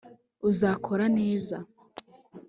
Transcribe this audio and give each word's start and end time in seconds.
uzakora 0.49 1.05
neza 1.17 1.57